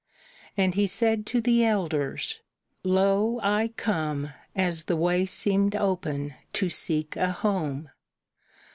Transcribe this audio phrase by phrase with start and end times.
[0.57, 2.41] And he said to the elders:
[2.83, 7.91] "Lo, I come As the way seemed open to seek a home.